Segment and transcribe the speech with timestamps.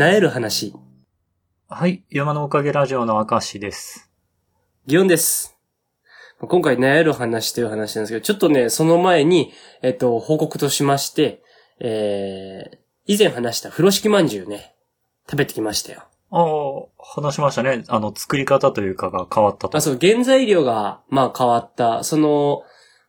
[0.00, 0.72] なえる話。
[1.68, 2.02] はい。
[2.08, 4.10] 山のおかげラジオの明石です。
[4.88, 5.58] 祇園です。
[6.40, 9.52] 今回、なえる話という話なんですけど、ちょっとね、その前に、
[9.82, 11.42] えっと、報告としまして、
[11.80, 14.74] えー、以前話した風呂敷まんじゅうね、
[15.28, 16.04] 食べてきましたよ。
[16.30, 17.84] ああ、話しましたね。
[17.88, 19.76] あの、作り方というかが変わったと。
[19.76, 22.04] あ、そう、原材料が、まあ変わった。
[22.04, 22.62] その、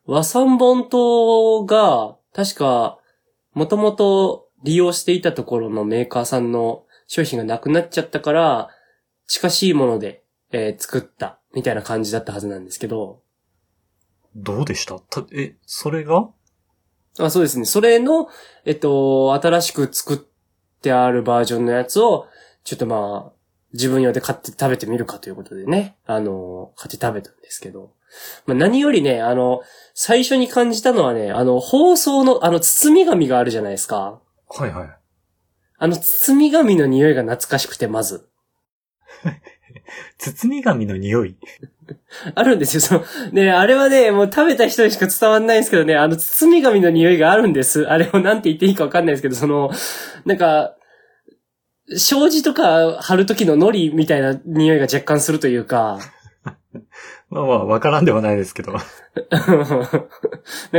[0.06, 2.98] 和三本糖が、確か、
[3.54, 8.70] もともと利用していたところのメーカーさんの商品がなくなっちゃったから、
[9.28, 13.22] 近しいもので、えー作った、みたいな感じだったはずなんですけど、
[14.36, 15.00] どうでした？
[15.00, 16.30] たえ、それが？
[17.20, 17.66] あ、そうですね。
[17.66, 18.30] それの、
[18.64, 20.18] えっと、新しく作っ
[20.82, 22.28] てあるバージョンのやつを、
[22.64, 23.32] ちょっとまあ、
[23.74, 27.92] 自分用で買って食べてみるかということでね、あの、買って食べたんですけど、
[28.46, 29.62] まあ、何よりね、あの、
[29.94, 34.22] 最初に感じたのはね、あの、包装の、あの、包み紙があるじゃないですか。
[34.58, 34.98] はいはい。
[35.78, 38.28] あの、包み紙の匂いが懐かしくて、まず。
[40.18, 41.36] 包み紙の匂い？
[42.36, 47.88] あるんですよ、その、ね、あれはね、もう食べた人にしか伝わんないんですけどね、あの、包み紙の匂いがあるんです。
[47.88, 49.72] あれをなんて言っていいかわかんないですけど、その、
[50.26, 50.76] なんか、
[51.98, 56.00] 障子とか貼る時の糊みたいな匂いが若干するというか、
[57.30, 58.74] まあまあ、わからんではないですけど。
[58.74, 58.82] なん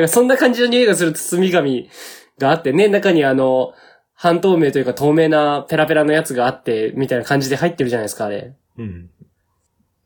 [0.03, 1.91] かそんな感じの匂いがする包み紙
[2.39, 3.73] があってね、中にあの、
[4.15, 8.55] 半透明というか透明なペラペラのやつがあって、みたいな感じで入ってるじゃないですか、あれ。
[8.79, 9.11] うん。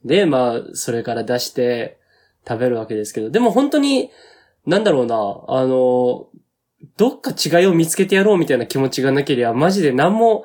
[0.04, 1.98] で、まあ、それから出して
[2.46, 4.10] 食べるわけですけど、でも本当に、
[4.64, 6.28] なんだろうな、あの、
[6.96, 10.44] どっか違いを見つけてやろうみたいな気持ちがなければ、マジで何も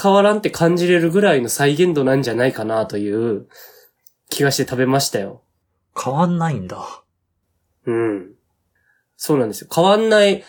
[0.00, 3.48] 変わらんって感じれるぐらいの再現度なんじゃないかなという
[4.28, 5.42] 気がして食べましたよ。
[6.02, 7.02] 変わんないんだ。
[7.86, 8.34] うん。
[9.16, 9.68] そうなんですよ。
[9.74, 10.44] 変わんない。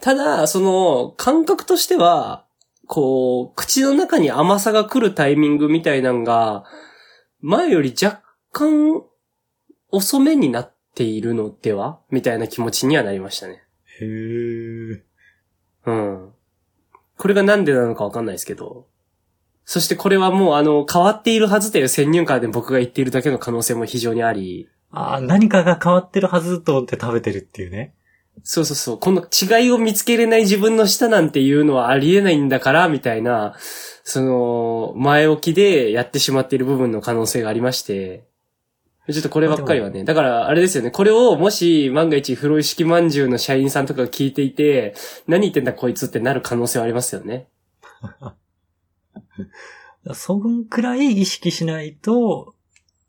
[0.00, 2.44] ただ、その、感覚としては、
[2.86, 6.64] こう、口の中に甘さが来るタイミングみたいなのが、
[7.40, 9.02] 前より若干
[9.90, 12.00] 遅めになっているのでは？
[12.10, 13.62] みたいな気持ちにはなりましたね。
[14.00, 15.02] へえ。
[15.86, 16.32] うん。
[17.18, 18.86] これがなんでなのかわかんないですけど。
[19.64, 24.68] そしてこれはもうあの、変わっているはずという先入観で僕が言っているだけの可能性も非常にあり。
[24.90, 27.94] ああ、何かが変わってるはずと思って食べてるっていうね。
[28.44, 28.98] そうそうそう。
[28.98, 33.56] この違いを見つけれない自分の舌なんていうのはありえないんだから、みたいな、
[34.04, 38.24] その、前置きでやってしまっている部分の可能性がありまして、
[39.10, 40.04] ちょっとこればっかりはね。
[40.04, 40.90] だから、あれですよね。
[40.90, 44.94] これを、もし、万が一、風呂敷まんじゅうの社員さんとかが聞いていて、
[45.26, 47.48] 何言ってんだこいつってなる可能性はありますよね。
[50.14, 52.54] そんくらい意識しないと、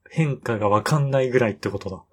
[0.09, 2.03] 変化がわかんないぐらいってことだ。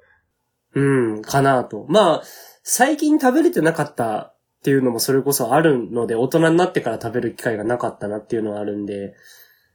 [0.74, 1.86] うん、かなと。
[1.88, 2.22] まあ、
[2.62, 9.14] 最近食べれてなかったっていうのもそれこそあるので、大人になってから食べる機会がなかったなっていうのはあるんで、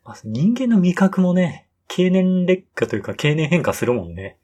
[0.04, 4.38] あ人間の味覚もね、経年劣化というか経年変化するもんね。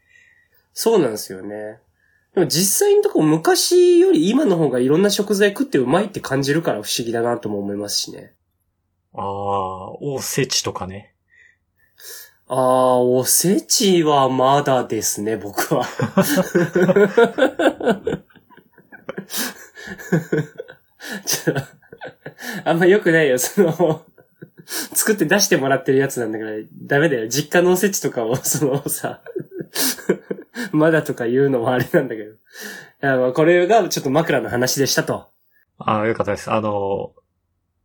[0.74, 1.80] そうなんですよね。
[2.34, 8.34] でも実際のとこ昔より今の方がいろんな食材食ってうまいって感じるから不思議だなとも思いますしね。
[9.14, 11.14] ああ、おせちとかね。
[12.48, 12.58] あー、
[13.00, 15.86] おせちはまだですね、僕は。
[21.26, 21.54] ちょ
[22.66, 24.06] あんま良くないよ、その、
[24.94, 26.52] 作って出してもらってるやつなんだから、
[26.84, 27.28] ダメだよ。
[27.28, 29.22] 実家のおせちとかを、 そのさ、
[30.72, 32.32] まだとか言うのもあれなんだけど。
[32.32, 32.36] い
[33.02, 35.30] やまあこれがちょっと枕の話でしたと。
[35.80, 36.52] ああ、よかったです。
[36.52, 37.14] あの、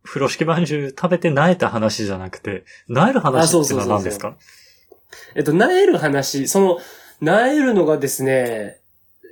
[0.03, 4.37] 風呂敷まんじゅう食べて萎えた話じゃなくて、萎えるあ話ってのは何ですか？
[5.35, 6.79] えっと、なえる話、その、
[7.21, 8.79] なえるのがですね、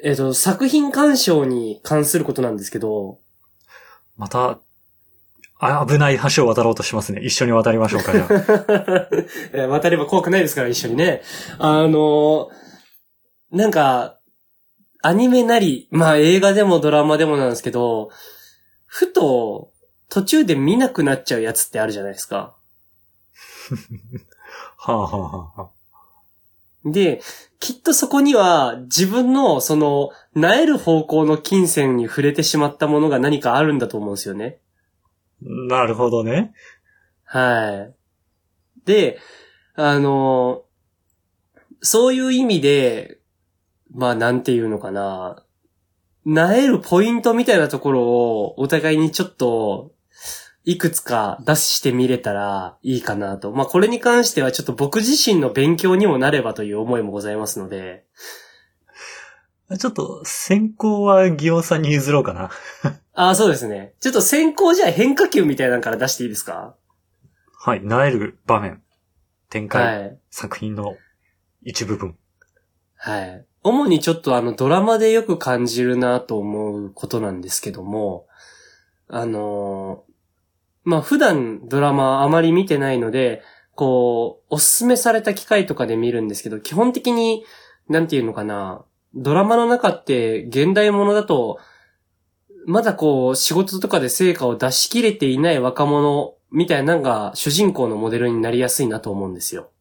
[0.06, 3.18] えっと、作品鑑賞に関することなんですけど、
[4.18, 4.60] また、
[5.58, 7.22] あ危ない橋を渡ろうとしますね。
[7.24, 9.08] 一緒に渡りましょうか、じゃあ。
[9.52, 11.24] え渡れば怖くないですから、一緒にね。
[11.58, 12.52] あの、
[13.50, 14.20] なんか、
[15.02, 18.12] アニメなり、まあ映画でもドラマでもなんですけど、
[18.86, 19.72] ふと
[20.10, 22.56] 途中で見なくなっちゃうやつってあるじゃないですか。
[24.78, 25.70] はあ、はあはあはあ、
[26.86, 27.22] で、
[27.60, 34.60] きっとそこには自分のその、なえる方向の金銭に触れてしまったものが何かあるんだと思うんですよね。
[35.42, 36.54] なるほどね。
[37.24, 38.86] はい。
[38.86, 39.20] で、
[39.74, 40.64] あの、
[41.82, 43.20] そういう意味で、
[43.94, 45.44] まあなんていうのかな、
[46.26, 49.92] なえるポイントみたいなところをお互いにちょっと、
[50.66, 53.52] いくつか出してみれたらいいかなと。
[53.52, 58.04] まあこれに関してはちょっと僕自身の勉強にもなればという思いもございますので、
[59.80, 62.52] ちょっと、先行はギオンさんに譲ろうかな。
[63.14, 63.96] ああ、そうですね。
[64.00, 66.76] ちょっと先行じゃあ変化球みたいなのから出していいですか？
[67.60, 68.84] はい、なえる場面、
[69.50, 70.20] 展開、はい。
[70.30, 70.96] 作品の
[71.64, 72.16] 一部分。
[72.96, 73.46] はい。
[73.64, 78.28] 主にちょっとあのドラマでよく感じるなと思うことなんですけども、
[79.08, 80.05] あのー
[80.86, 83.42] まあ、普段ドラマあまり見てないので、
[83.74, 87.44] こう、おすすめされた機会とかで見るんですけど、基本的に、
[87.90, 88.86] なんていうのかな、
[89.16, 91.60] ドラマの中って現代ものだと、
[92.68, 99.72] まだこう、仕事とかで成果を出し切れていない若者みたいなのが主人公のモデルになりやすいなと思うんですよ。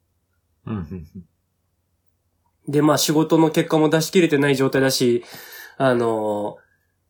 [2.68, 5.24] で、まあ仕事の結果も出し切れてない状態だし、
[5.76, 6.56] あの、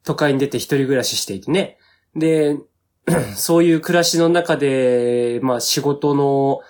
[0.02, 1.79] 都会に出て一人暮らししていてね。
[2.14, 2.58] で、
[3.37, 6.61] そういう暮らしの中で、まあ仕事の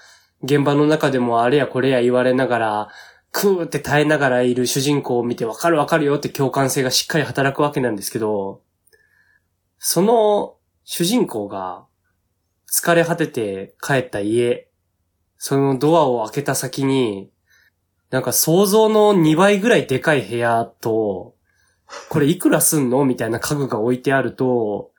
[0.42, 2.88] 現場の中でもあれやこれや言われながら、
[3.32, 8.62] クーって耐えながらいる主人公を見てわかるわかるよって共感性がしっかり働くわけなんですけど、
[9.78, 11.84] その主人公が
[12.70, 14.68] 疲れ果てて帰った家、
[15.36, 17.30] そのドアを開けた先に、
[18.10, 21.34] なんか想像の2倍ぐらいでかい部屋と、
[22.08, 24.92] これいくらすんのみたいな家具が置いてあると、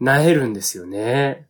[0.00, 1.48] なえるんですよね。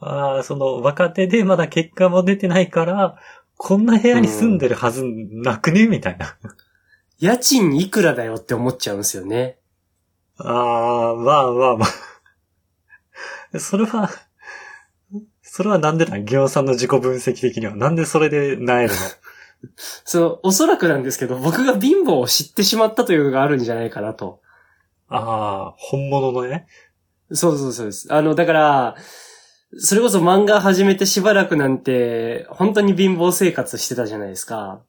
[0.00, 3.16] ああ、その若手でまだ結果も出てないから、
[3.56, 5.88] こんな部屋に住んでるはずなくね？
[5.88, 6.36] みたいな。
[7.18, 9.58] 家賃いくらだよって思っちゃうんですよね。
[10.38, 11.86] ああ、まあまあま
[13.52, 13.58] あ。
[13.58, 14.08] それは、
[15.42, 16.24] それはなんでなん？
[16.24, 17.74] ギオンさんの自己分析的には。
[17.74, 18.98] なんでそれでなえるの？
[20.04, 24.40] その、おそらくなんですけど、僕が貧乏を知ってしまったというのがあるんじゃないかなと。
[25.08, 26.68] ああ、本物のね。
[27.32, 28.12] そうそうそうです。
[28.12, 28.96] あの、だから、
[29.76, 34.82] それこそ漫画始めてしばらくなんて、本当に貧乏生活してたじゃないですか。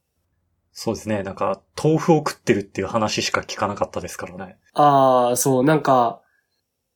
[0.72, 1.24] そうですね。
[1.24, 4.58] なんか、豆腐を食ってるっていう話しか聞かなかったですからね。
[4.74, 6.22] ああ、そう、なんか、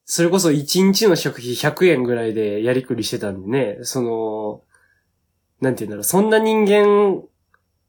[0.06, 4.62] それこそ1日の食費100円ぐらいでやりくりしてたんでね、その、
[5.60, 7.24] なんて言うんだろう、そんな人間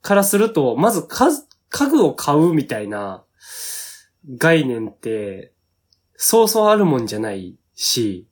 [0.00, 1.28] からすると、まず家
[1.70, 3.24] 家具を買うみたいな
[4.38, 5.53] 概念って、
[6.16, 8.28] そうそうあるもんじゃないし、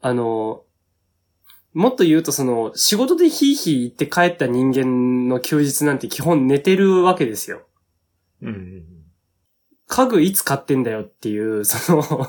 [0.00, 0.62] あの、
[1.72, 7.62] もっと言うとその、仕事でヒーヒー行って帰った人間の休日なんて基本寝てるわけですよ。
[8.42, 8.84] うん。
[9.86, 12.02] 家具いつ買ってんだよっていう、その、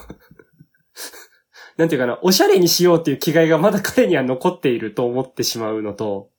[1.78, 6.30] なんていうかな、おしゃれにしようっていう気概がまだ彼には残っていると思ってしまうのと、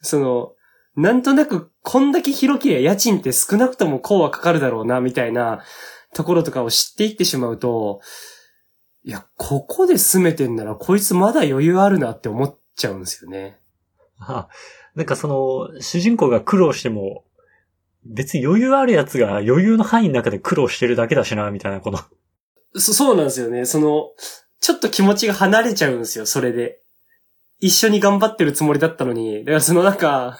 [0.00, 0.54] その、
[0.96, 5.62] なんとなくこんだけ広けりゃ家賃って少なくともこうはかかるだろうな、みたいな
[6.14, 8.00] ところとかを知っていってしまうと、
[9.04, 13.58] いや、ここで住めてんならこいつまだ余裕あるなって思っちゃうんですよね。
[14.18, 14.48] あ
[14.94, 17.24] なんかその、主人公が苦労しても、
[18.04, 21.98] 別に余裕あるやつが余裕の範囲の中で苦労してるだけだしな、みたいな、この。
[22.74, 23.64] そ、そうなんですよね。
[23.64, 24.10] その、
[24.60, 26.80] ちょっと気持ちが離れちゃうんですよ、それで。
[27.62, 29.44] 一緒に頑張ってるつもりだったのに。
[29.44, 30.36] だからそのなんか、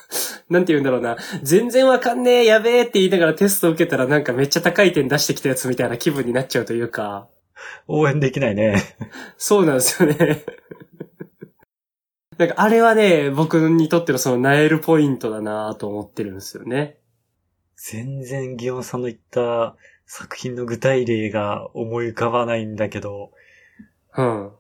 [0.51, 1.17] なんて言うんだろうな。
[1.43, 7.29] 全然わかんねえ、やべえって言いながらテスト受けたらなんかめっちゃ高い点出してきたやつみたいな気分になっちゃうというか。
[7.87, 8.83] 応援できないね。
[9.39, 10.45] そうなんですよね。
[12.39, 16.99] なんかあれはね、僕にとってのそのナエルポイントだなと思ってるんですよね。
[17.77, 19.77] 全然ギオンさんの言った
[20.07, 23.31] 作品の具体例が思い浮かばないんだけど、
[24.17, 24.51] うん。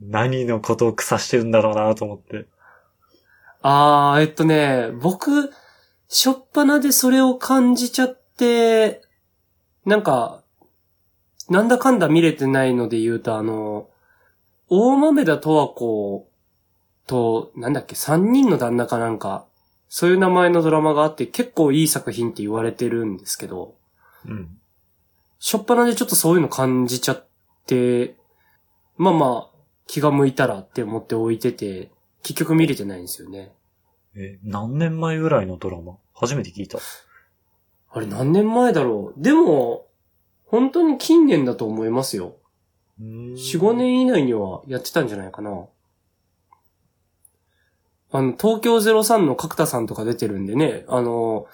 [0.00, 2.46] 何のことを腐してるんだろうなと思って。
[3.62, 5.50] あー、えっとね、僕、
[6.08, 9.02] しょっぱなでそれを感じちゃって、
[9.84, 10.42] なんか、
[11.48, 13.88] なんだかんだ見れてないので言うと、あの、
[14.68, 16.28] 大豆田十和子
[17.06, 19.46] と、なんだっけ、三人の旦那かなんか、
[19.88, 23.74] そういう名前のドラマがあって結構いい作品って言われてるんですけど、
[24.26, 24.58] うん。
[25.38, 27.26] しょっぱなでちょっとそういうの感じちゃっ
[27.66, 28.14] て、
[28.96, 29.57] まあまあ、
[29.88, 31.90] 気が向いたらって思って置いてて、
[32.22, 33.52] 結局見れてないんですよね。
[34.14, 35.96] え、何年前ぐらいのドラマ？
[36.14, 36.78] 初めて聞いた。
[37.90, 39.20] あれ何年前だろう？
[39.20, 39.86] でも、
[40.44, 42.36] 本当に近年だと思いますよ。
[43.00, 45.66] 4、5年以内にはやってたんじゃないかな。
[48.10, 51.46] あの、東京03の角田さんとか出てるんでね、あの、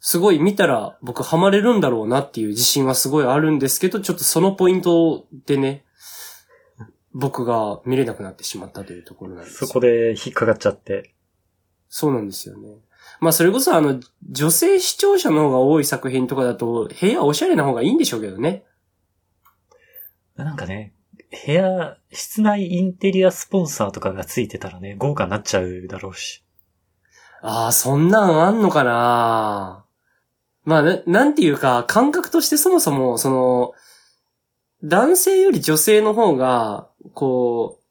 [0.00, 5.84] すごい見たら僕ハマれるんだろうなっていう自信はすごいあるんですけど、ちょっとそのポイントでね、
[7.14, 11.14] 僕が見れなくなってしまったというところなんですよそこで引っかかっちゃって。
[11.88, 12.68] そうなんですよね。
[13.20, 14.00] まあそれこそあの、
[14.30, 18.64] 女性視聴者の方が多い作品とかだと、部屋おしゃれな方がいいんでしょうけどね。
[20.36, 20.94] なんかね、
[21.46, 26.44] 部屋、室内インテリアスポンサーとかがついてたらね、豪華になっちゃうだろうし。
[27.42, 29.84] ああ、そんなんあんのかな
[30.64, 33.72] まあ、な、なんていうか、感覚としてそもそも、その、
[34.84, 37.82] 男性より女性の方が、こう、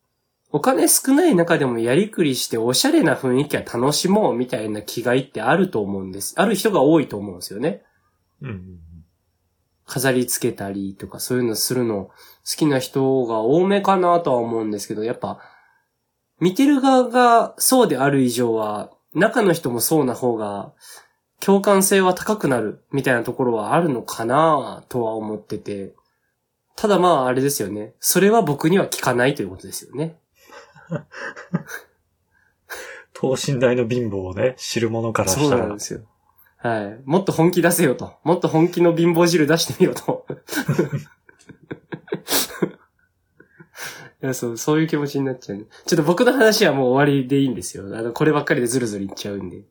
[0.54, 6.34] お金少ない中でもやりくりしておしゃれな雰囲気は楽しもうみたいな気概ってあると思うんです。
[6.38, 7.84] ある人が多いと思うんですよね。
[8.42, 8.80] うん。
[9.86, 12.14] 飾り付けたりとかそういうのするの好
[12.58, 15.40] きな人が多めかなとは思うんですけど、やっぱ、
[16.40, 20.74] 見てる側がそうである以上は、中の人もそうな方が、
[21.40, 25.94] 共感性は高くなるみたいなところはあるのかなとは思ってて。
[26.82, 27.94] ただまああれですよね。
[28.00, 30.18] それは僕には効かないということですよね。
[33.14, 35.68] 等身大の貧乏をね、知る者からそうしたら。
[35.68, 36.02] なんですよ。
[36.58, 37.00] はい。
[37.06, 38.16] もっと本気出せよと。
[38.24, 40.26] もっと本気の貧乏汁出してみようと。
[44.24, 45.66] いや、そう、そういう気持ちになっちゃう、ね。
[45.86, 47.96] ちょっと僕の話はもう終わりでいいんですよ。
[47.96, 49.66] あの、こればっかりでずるずるいっちゃうんで。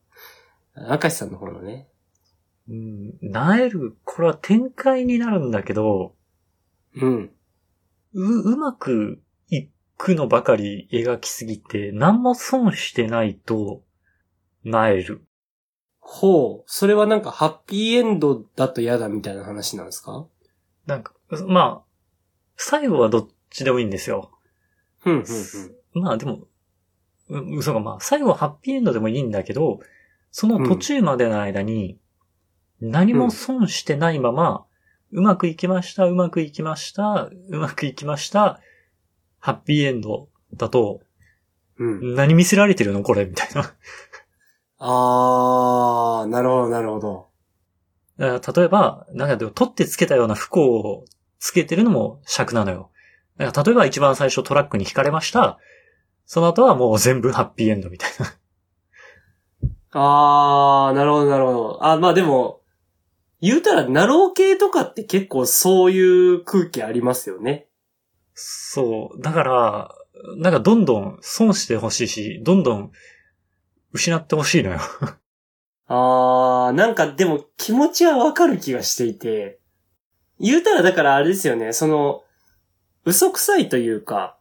[0.76, 1.88] 明石さんの方のね。
[2.68, 3.18] うん。
[3.20, 6.14] なえる、これは展開になるんだけど、
[6.96, 7.30] うん。
[8.14, 13.82] う、うまくいくのばかり描きすぎて、何も損してないと、
[14.64, 15.24] なえる。
[16.00, 16.64] ほう。
[16.66, 20.26] それはなんかハッピーエンドだと嫌だみたいな話なんですか？
[20.86, 21.14] なんか、
[21.46, 21.90] まあ、
[22.56, 24.32] 最後はどっちでもいいんですよ。
[25.04, 26.02] うん、うん、うん。
[26.02, 26.46] まあでも、
[27.28, 29.80] う嘘がまあ、最後はハッピーエンドでもいいんだけど、
[30.32, 31.98] その途中までの間に、
[32.80, 34.64] 何も損してないまま、
[35.12, 38.60] うまくいきました、うまくいきました、うまくいきました、
[39.38, 41.00] ハッピーエンドだと、
[41.78, 42.14] うん。
[42.14, 43.02] 何見せられてるの？
[43.02, 43.74] これみたいな。
[44.78, 47.30] あー、なるほど、なるほど。
[48.18, 48.28] 例
[48.64, 51.06] えば、なんかでも取ってつけたような不幸を
[51.38, 52.90] つけてるのも尺なのよ。
[53.38, 55.58] 例えば一番最初トラックに引かれました。
[56.26, 58.36] その後はもう全部ハッピーエンドみたいな。
[59.92, 61.78] あー、なるほど、なるほど。
[61.86, 62.59] あ、まあでも、
[63.40, 66.00] 言うたら、ナロー系とかって結構そうい
[66.34, 67.68] う空気ありますよね。
[68.34, 69.22] そう。
[69.22, 69.94] だから、
[70.36, 72.92] なんかどんどん損してほしいし、どんどん
[73.92, 74.78] 失ってほしいのよ。
[75.86, 79.60] あー、なんかでも気持ちはわかる気がしていて、
[80.38, 82.22] 言うたらだからあれですよね、その、
[83.04, 84.38] 嘘くさいというか、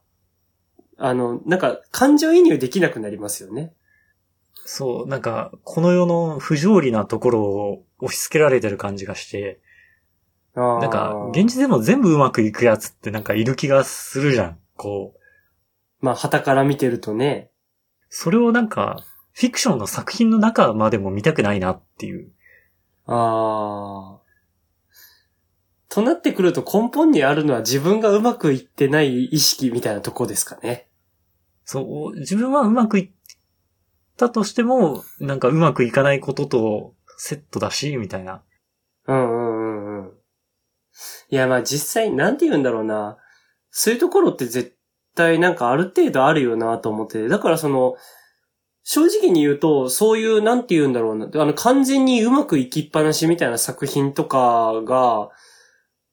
[0.96, 3.74] あの、なんか感情移入できなくなりますよね。
[4.66, 9.60] そう、なんか、この世の不条理なところを押し付けられてる感じがして、
[10.54, 14.58] なんか、現実でも全部うまくいくやつってなんかいる気がするじゃん。
[14.76, 16.04] こう。
[16.04, 17.50] まあ、旗から見てるとね。
[18.08, 22.32] それをなんか、フィクションの作品の中までも見たくないなっていう。
[23.06, 24.20] あー。
[25.88, 30.88] となってくると根本にあるのは自分がうまくいってない意識みたいなとこですかね。
[31.64, 33.10] そう、自分はうまくいっ
[34.16, 38.42] たとしても、なんかうまくいかないこととセットだし、みたいな。
[39.06, 40.12] うんうんうんうん。
[41.28, 43.18] いやまあ実際なんて言うんだろうな。
[43.70, 44.78] そういうところって絶
[45.14, 47.28] 対なんかある程度あるよなと思ってて。
[47.28, 47.96] だからその、
[48.82, 51.26] 正直に言うと、そういう、なんて言うんだろうな。
[51.26, 55.28] あの、完全にうまくいきっぱなしみたいな作品とかが、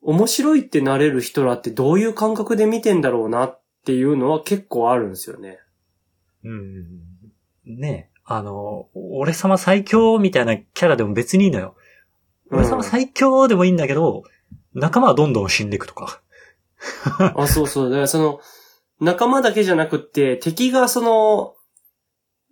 [0.01, 5.59] 面白いってなれる人らってどういう感覚で見てんだろうなっていうのは結構あるんですよね。
[6.43, 6.83] うん。
[7.65, 11.75] ねえ、あの、俺様最強みたいなキャラでも別にいいのよ。
[12.51, 14.23] 俺様最強でもいいんだけど、
[14.73, 16.21] 仲間はどんどん死んでいくとか。
[17.35, 17.89] あ、そうそう。
[17.89, 18.41] だからその、
[18.99, 21.53] 仲間だけじゃなくって、敵がその、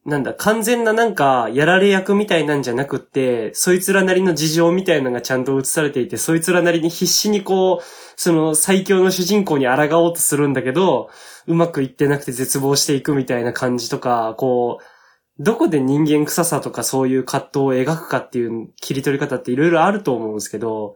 [0.09, 7.83] なんだ、完全ななんか、やられ役みたいなんじゃなくって、そいつらなりの事情みたいなのがちゃんと映されていて、そいつらなりに必死にこう、
[8.15, 11.09] その最強の主人公に抗おうとするんだけど、
[11.47, 14.94] うまくいってなくて絶望していくみたいな感じとか、こう、
[15.39, 20.95] どこで人間臭さとかそういう葛藤を描くかっていう切り取り方っていろいろあると思うんですけど、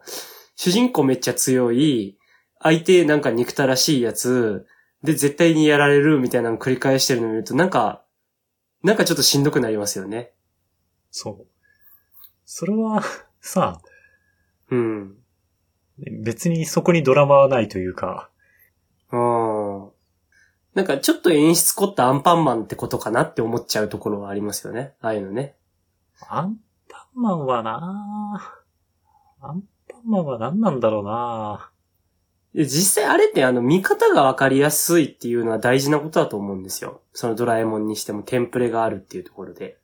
[0.56, 2.18] 主人公めっちゃ強い、
[2.62, 4.66] 相手なんか憎たらしいやつ、
[5.02, 8.02] で絶対にやられるみたいなのを繰り返してるのを見ると、なんか、
[8.82, 10.32] なんかちょっとしんどくなりますよね。
[11.10, 11.46] そう。
[12.44, 13.02] それは、
[13.40, 13.80] さ、
[14.70, 15.16] うん。
[16.22, 18.30] 別にそこにドラマはないというか、
[19.12, 19.20] うん。
[20.74, 24.94] なんかちょっと演出凝ったアンパンマンってことかなって思っちゃうところはありますよね。
[25.00, 25.56] ああいうのね。
[26.28, 26.56] アン
[26.88, 28.58] パンマンはな
[29.40, 31.70] アンパンマンは何なんだろうな
[32.54, 37.00] で実際あれってあの見方がわかりやすいっていうのは大事なことだと思うんですよ。
[37.12, 39.78] そのドラえもんにしてもテンプレがあるっていうところで。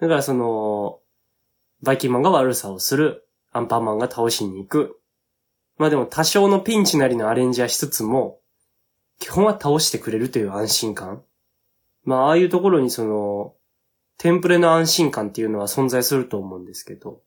[0.00, 0.98] だからその、
[1.82, 5.00] バイキンマンが悪さをする、アンパンマンが倒しに行く。
[5.76, 8.38] まあでも多少のピンチなりのアレンジはしつつも、
[9.22, 11.22] 基本は倒してくれるという安心感。
[12.02, 13.54] まあああいうところにその、
[14.18, 17.22] テンプレの安心感っていうのは存在すると思うんですけど。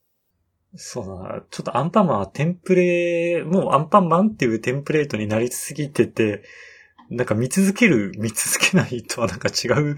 [0.75, 1.43] そうだな。
[1.49, 6.43] ちょっとアンパンマンはテンプレ、もうアンパンマンっていうテンプレートになりすぎてて、
[7.09, 9.97] なんか見続ける、 見続けないとはなんか違う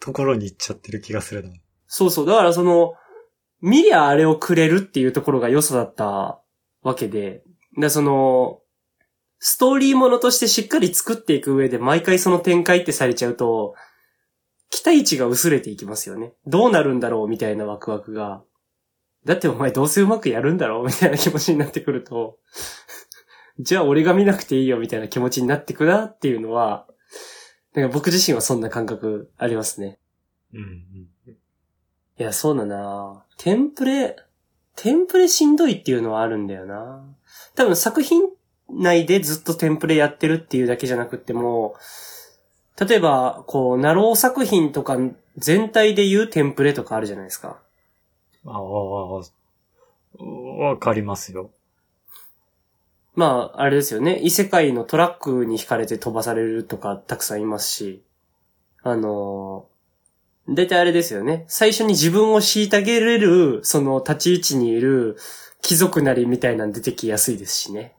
[0.00, 1.50] ところに行っちゃってる気がするな。
[1.86, 2.26] そうそう。
[2.26, 2.92] だからその、
[3.62, 6.42] 見りゃあれをくれるっていうところが良さだった
[6.82, 7.42] わけで、
[7.78, 8.60] で、その、
[9.38, 13.74] ストーリーものとしてしっかり作っていく上で毎回その展開ってされちゃうと、
[14.70, 16.34] 期待値が薄れていきますよね。
[16.46, 18.42] どうなるんだろうみたいなワクワクが。
[19.24, 22.38] だってお前どうせうまくやるんだろうみたいな気持ちになってくると、
[23.58, 26.86] じゃあ俺が見なくていいよみたいな気持ちになってくなっていうのは、
[27.74, 29.98] なんか僕自身はそんな感覚ありますね。
[30.52, 31.32] うん、うん。
[31.32, 34.16] いや、そうだなテンプレ、
[34.76, 37.04] テンプレしんどいっていうのはあるんだよな
[37.54, 38.22] 多分作品
[38.78, 41.74] 内でずっとテンプレやってるっていうだけじゃなくっても、
[42.80, 44.96] 例えば、こう、ナロー作品とか
[45.36, 47.58] 全体で言うテンプレとかあるじゃないですか。
[48.46, 49.24] ああ、わ
[50.78, 51.50] かりますよ。
[53.16, 54.20] まあ、あれですよね。
[54.22, 58.04] 異世界のトラックに惹かれて飛ばされるとかたくさんいますし、
[58.84, 61.44] あのー、だいたいあれですよね。
[61.48, 65.16] 最初に自分を虐げれる、その立ち位置にいる
[65.62, 67.96] 貴族なりみたいなの出てきやすいですしね。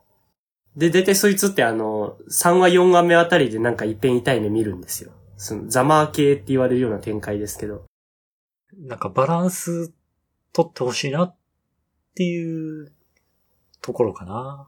[0.75, 5.11] で、だいたいそいつってあの、3話4話目あたりでなんか一遍痛い目見るんですよ。
[5.37, 7.85] その、ザマー系って言われるような展開ですけど。
[8.77, 9.93] なんかバランス
[10.53, 11.35] 取ってほしいなっ
[12.15, 12.91] ていう
[13.81, 14.67] ところかな。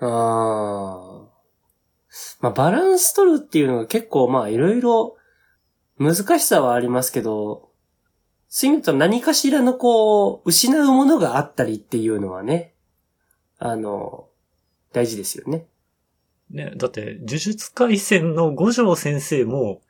[0.00, 1.32] ああ。
[2.40, 5.16] まあ、バランス取るっていうのが結構まあいろいろ
[5.98, 7.70] 難しさはありますけど、
[8.48, 12.74] そういう意味と何かしらのこう、失うものがあったりっていうのはね、
[13.58, 14.28] あの、
[14.92, 15.66] 大事ですよね。
[16.50, 19.80] ね、だって、呪術回戦の五条先生も、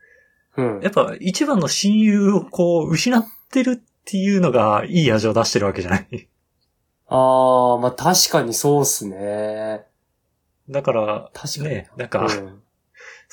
[0.56, 0.80] うん。
[0.82, 6.28] やっぱ一番の親友をこう、失ってるっていうのがいい味を出してるわけじゃない
[7.09, 9.85] ああ、まあ確かにそうっすね。
[10.71, 11.75] だから、確かに。
[11.75, 12.62] ね、なんか、うん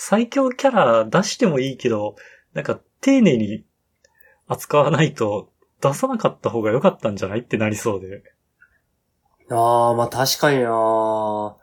[0.02, 2.16] 最強キャラ出してもいいけど、
[2.54, 3.66] なんか丁寧に
[4.48, 8.24] 扱わないと出さなかった方が良かったんじゃないってなりそうで。
[9.52, 11.56] ああ、まあ確かにな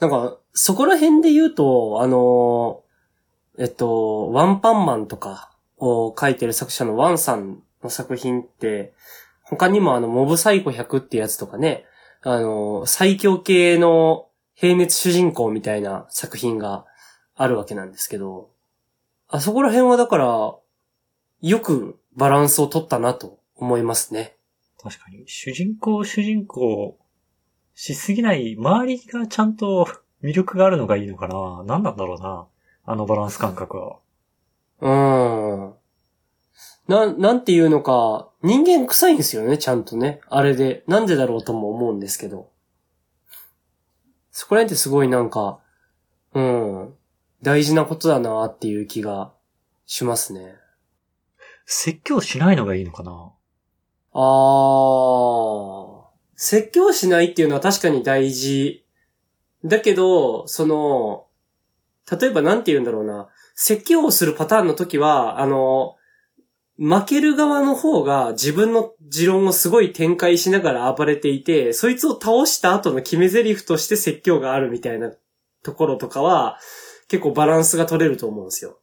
[0.00, 8.92] なんか、そこら辺で言うと、あのー、えっと、ワンパンマンとかを書いてる作者のワンさんの作品って、
[9.44, 11.84] 他にもあの、モブサイコ100ってやつとかね、
[12.22, 16.84] あのー、最強系の平熱主人公みたいな作品が
[17.36, 18.50] あるわけなんですけど、
[19.28, 20.54] あそこら辺はだから、
[21.42, 24.36] よくバランスを取ったなと思いますね。
[24.82, 26.98] 確かに、主人公主人公
[27.74, 29.86] しすぎない、周りがちゃんと
[30.22, 32.46] 魅力があるのがいいのかな何なんだろうな。
[32.84, 33.98] あのバランス感覚は。
[34.80, 35.74] うーん。
[36.88, 40.20] な、なんていうのか、人間臭いんですよね、ちゃんとね。
[40.28, 40.82] あれで。
[40.88, 42.50] なんでだろうとも思うんですけど。
[44.32, 45.60] そこら辺ってすごいなんか、
[46.34, 46.94] うん。
[47.42, 49.32] 大事なことだなっていう気が
[49.86, 50.56] しますね。
[51.66, 53.32] 説教しないのがいいのかな
[54.12, 56.02] あー。
[56.34, 58.84] 説教しないっていうのは確かに大事。
[59.64, 61.26] だけど、その、
[62.10, 63.28] 例えばなんて言うんだろうな。
[63.54, 65.96] 説教をするパターンの時は、あの、
[66.78, 75.12] 負ける側の方が自分の持論をすごい展開しながら暴れていて、そいつを倒した後の決め台詞として説教があるみたいな
[75.62, 76.58] ところとかは、
[77.08, 78.80] 結構バランスが取れると思うんですよ。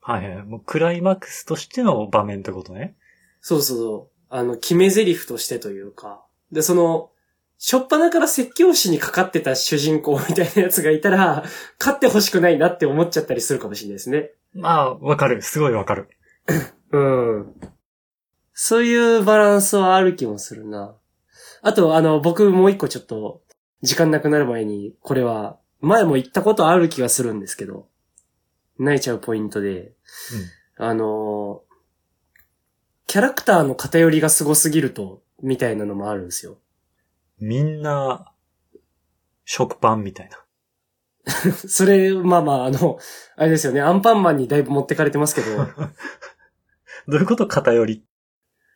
[0.00, 0.42] はいはい。
[0.44, 2.94] もうクライマックスとしての場面ってことね。
[3.40, 4.15] そうそうそう。
[4.36, 6.22] あの、決め台詞としてというか。
[6.52, 7.10] で、その、
[7.56, 11.44] しょっぱなから説教師にかかってた主人公みたいなやつがいたら、
[11.78, 14.32] 勝ってほしくないなって思っちゃったりするかもしれないですね。
[14.52, 15.40] まあ、わかる。
[15.40, 16.10] すごいわかる。
[16.92, 17.54] うん。
[18.52, 20.94] そういうバランスはある気もするな。
[21.62, 23.40] あと、あの、僕もう一個ちょっと、
[23.80, 27.88] 時間なくなる前に、これは、前も言ったことある気がするんですけど、
[28.78, 29.92] 泣いちゃうポイントで、
[30.76, 31.62] あの、
[33.06, 36.58] キャラクターの偏りがすごすぎると、みたいなのもあるんですよ。
[37.38, 38.32] みんな、
[39.44, 40.38] 食パンみたいな。
[41.68, 42.98] それ、まあまあ、あの、
[43.36, 45.56] あれですよね、アンパンマンにだいぶ持ってかれてますけど、
[47.08, 48.04] どういうこと偏り？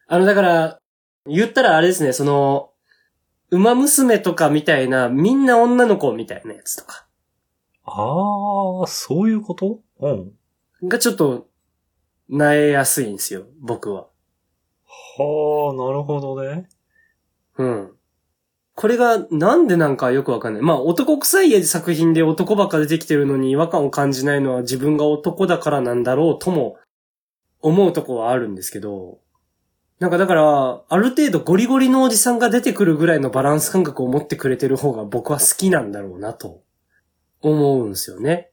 [0.07, 0.81] あの、だから、
[1.27, 2.73] 言ったらあれですね、その、
[3.51, 7.07] 馬娘とかみたいな、みんな女の子みたいなやつとか、
[7.85, 9.81] ああ、そういうこと？
[9.99, 10.33] うん。
[10.88, 11.49] がちょっと、
[12.29, 14.10] なえやすいんですよ、僕は。
[15.18, 16.68] はあ、なるほどね。
[17.59, 17.92] うん。
[18.74, 20.62] これがなんでなんかよくわかんない。
[20.62, 26.79] まあ男臭い作品で男ばっか出てきてるのに違和感を感じないのは自分が男だからなんだろうとも
[27.61, 29.18] 思うとこはあるんですけど、
[29.98, 36.62] なんかだから、ある程度ゴリゴリのおじさんが出てくるぐらいのバランス感覚を持ってくれてる方が僕は好きなんだろうなと
[37.42, 38.50] 思うんですよね。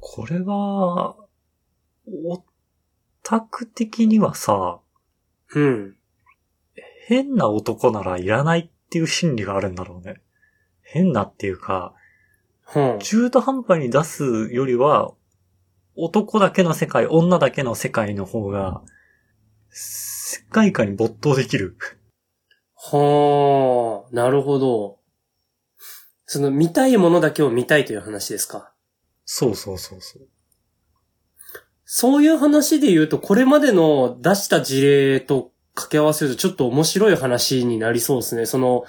[0.00, 1.16] これは、
[2.06, 2.42] オ
[3.22, 4.80] タク的にはさ、
[5.54, 5.96] うん。
[7.06, 10.20] 変な男ならいらないっていう心理があるんだろうね。
[10.82, 11.94] 変なっていうか、
[12.64, 15.12] は中途半端に出すよりは、
[15.96, 18.82] 男だけの世界、女だけの世界の方が、
[19.70, 21.76] 世界観に没頭できる。
[22.92, 24.98] あ、はあ、なるほど。
[26.26, 28.72] その見たいものだけを見たいという話ですか？
[29.24, 30.28] そうそうそうそう。
[31.84, 38.46] そういう話で言うと、これまでの出した事例と掛け合わせるとちょっと面白い話になりそうですね。
[38.46, 38.84] その、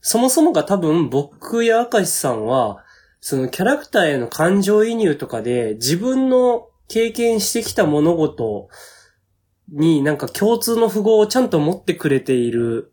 [0.00, 2.84] そもそもが多分僕や明石さんは、
[3.20, 8.68] そのキャラクターへの感情移入とかで自分の経験してきた物事
[9.70, 12.92] になんか共通の符号をちゃんと持ってくれている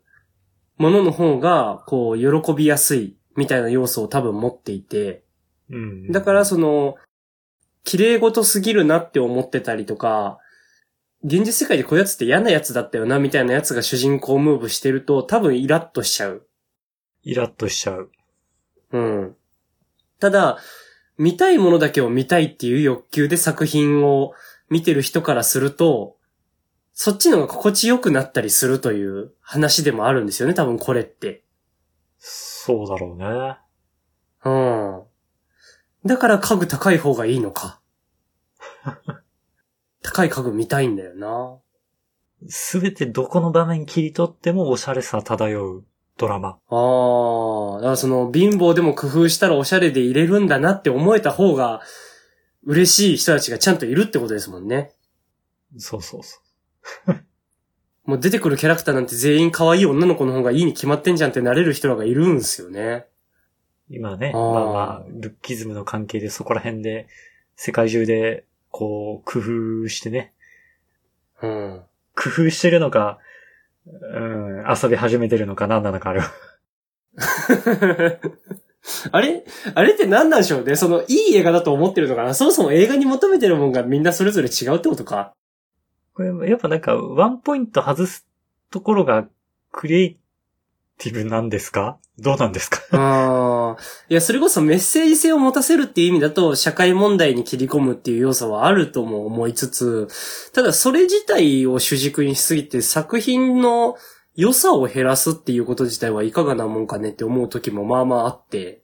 [0.78, 5.24] ものの方が、こう、喜びやすいみたいな要素を多分持っていて、
[5.68, 6.10] うん。
[6.10, 6.94] だからその、
[7.84, 10.38] 綺麗事すぎるなって思ってたりとか、
[11.22, 16.46] 現実世界でこういうやつって嫌なやつだったよなみたいなやつが主人公ムーブしてると多分イラッとしちゃう。
[17.22, 18.10] イラッとしちゃう。
[18.92, 19.36] うん。
[20.18, 20.58] ただ、
[21.18, 24.32] 見たいものだけを見たいっていう欲求で作品を
[24.70, 26.16] 見てる人からすると、
[26.92, 31.44] そっちの方が心地よくなったりするという話でもあるんですよね、多分これって。
[32.18, 33.58] そうだろうね。
[34.44, 34.79] うん。
[36.04, 37.80] だから家具高い方がいいのか。
[40.02, 41.58] 高い家具見たいんだよな。
[42.48, 45.84] すべてどこの場面切り取ってもおしゃれさ漂う
[46.16, 46.58] ドラマ。
[46.68, 51.82] ああ、だからその貧乏でも工夫したらおしゃれで入れるんだなって思えた方が
[52.64, 54.92] 嬉しい人たちがちゃんといるってことですもんね。
[55.76, 56.40] そうそうそ
[58.04, 63.06] もう出てくるキャラクターなんて全員可愛い女の子の方がいいに決まってんじゃんってなれる人らがいるんですよね。
[63.90, 63.94] う。
[63.94, 67.08] 今ね、あーまあまあ、ルッキズムの関係でそこら辺で、
[67.56, 69.40] 世界中で、こう、工
[69.84, 70.32] 夫してね、
[71.42, 71.82] うん。
[72.14, 73.18] 工夫してるのか、
[73.86, 76.20] うん、遊び始めてるのか何なのかある。
[79.12, 79.44] あれ？
[79.74, 80.76] あれって何なんでしょうね？
[80.76, 82.34] その、いい映画だと思ってるのかな？
[82.34, 85.34] そもそも映画に求めてるもんがみんなそれぞれ違うってことか？
[86.14, 88.26] これ、やっぱなんか、ワンポイント外す
[88.70, 89.26] ところが、
[89.72, 90.18] クリエイ
[90.98, 91.98] ティブなんですか？
[92.18, 92.78] どうなんですか？
[94.08, 100.08] いや、それこそメッセージ性を持たせるっていう意味だと、社会問題に切り込むっていう要素はあるとも思いつつ、
[100.52, 103.96] ただそれ自体を主軸にしすぎて作品の
[104.36, 108.82] 良さを減らすっていうこと自体はいかがなもんかねって思う時もまあまああって、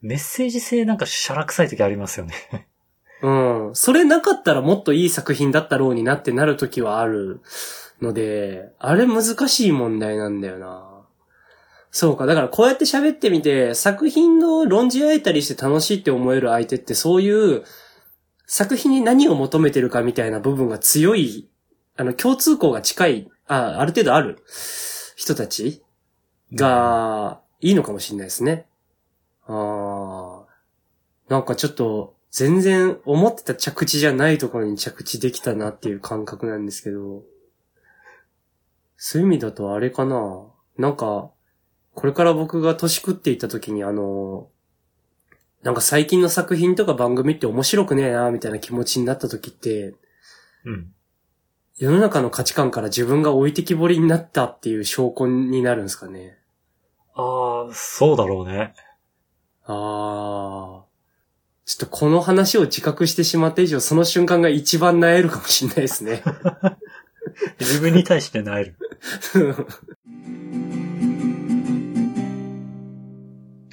[0.00, 2.68] メッセージ性なんかシャラ臭い時ありますよね。
[3.22, 3.70] うん。
[3.74, 7.40] それなかったらもっといい作品だったろうになってなる時はある
[8.00, 10.95] ので、あれ難しい問題なんだよな。
[11.96, 12.26] そうか。
[12.26, 17.64] だからこうやって喋ってみて、作品の論じ合えたりして楽しいって思える相手ってそういう
[18.46, 21.48] 作品に何を求めてるかみたいな部分が強い、
[21.96, 24.44] あの、共通項が近い、あ、ある程度ある
[25.16, 25.82] 人たち
[26.52, 28.66] がいいのかもしれないですね。
[29.46, 31.32] ああ。
[31.32, 37.22] なんかちょっと、全然思ってた着地じゃないところに着地できたなっていう感覚なんですけど。
[38.98, 41.30] そういう意味だとあれかななんか、
[41.96, 44.48] これから僕が年食っていった時にあの、
[45.62, 49.94] なんか最近の作品とか番組って面白くねえなみたいな気持ちになった時って、
[50.66, 50.92] うん。
[51.78, 56.36] 世の中の価値観から自分が置いてきぼりになったっていう証拠になるんですかね。
[57.14, 58.74] ああ、そうだろうね。
[59.64, 60.84] ああ。
[61.64, 66.22] ちょっとこの話を自覚してしまった以上、その瞬間が一番萎えるかもしれないですね。
[67.58, 68.76] 自分に対してなえる。